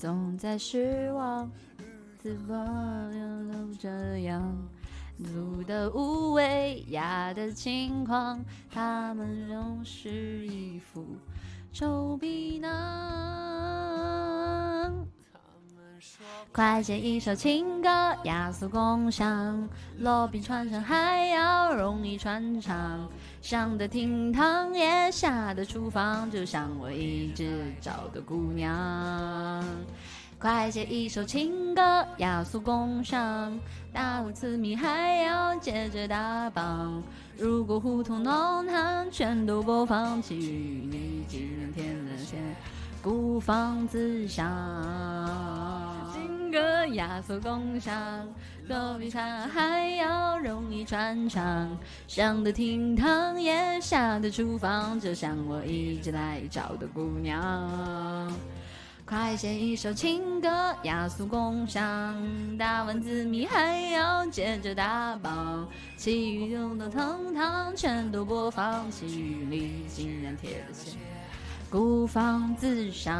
[0.00, 1.50] 总在失望，
[2.22, 2.54] 是否
[3.52, 4.56] 都这样？
[5.18, 8.42] 怒的无畏，哑的轻狂，
[8.72, 11.04] 他们仍是一副
[11.70, 12.70] 臭皮囊。
[16.50, 17.88] 快写一首情歌，
[18.24, 23.06] 雅俗共赏，落笔传神还要容易传唱。
[23.42, 28.74] 上的厅堂也下的厨房，就像我一直找的姑娘。
[30.40, 31.82] 快写一首情歌，
[32.16, 33.60] 雅俗共赏，
[33.92, 37.02] 大碗刺米还要接着打榜。
[37.36, 42.38] 如果胡同弄堂全都播放，其余你竟然添了线，
[43.02, 44.46] 孤芳自赏。
[46.10, 48.26] 情歌雅俗共赏，
[48.66, 51.68] 落笔茶还要容易传唱。
[52.08, 58.32] 上的厅堂也下的厨房，就像我一直在找的姑娘。
[59.30, 62.20] 再写一首情歌，雅俗共赏，
[62.58, 70.94] 大碗紫米还要接着打榜，其余用的藤堂全都播放，其余里竟然贴着线，
[71.70, 73.14] 孤芳自赏。